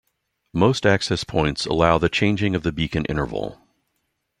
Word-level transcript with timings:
Most 0.55 0.87
access 0.87 1.23
points 1.23 1.67
allow 1.67 1.99
the 1.99 2.09
changing 2.09 2.55
of 2.55 2.63
the 2.63 2.71
beacon 2.71 3.05
interval. 3.05 3.61